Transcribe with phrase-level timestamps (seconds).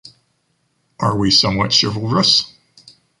[0.99, 2.51] Are we somewhat chivalrous?